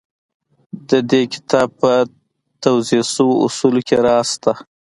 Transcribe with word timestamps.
د 0.89 0.91
دې 1.09 1.21
کتاب 1.33 1.67
په 1.81 1.91
توضيح 2.63 3.03
شويو 3.13 3.41
اصولو 3.45 3.81
کې 3.87 3.95
راز 4.05 4.27
شته. 4.35 4.53